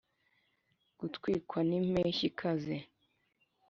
[0.99, 2.75] gutwikwa nimpeshyi ikaze.